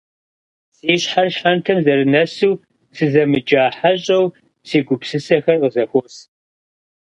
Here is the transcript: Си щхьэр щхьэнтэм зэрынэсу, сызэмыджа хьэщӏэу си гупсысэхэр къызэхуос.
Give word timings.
Си 0.75 0.93
щхьэр 1.01 1.27
щхьэнтэм 1.33 1.79
зэрынэсу, 1.85 2.53
сызэмыджа 2.95 3.63
хьэщӏэу 3.77 4.25
си 4.67 4.77
гупсысэхэр 4.85 5.57
къызэхуос. 5.61 6.15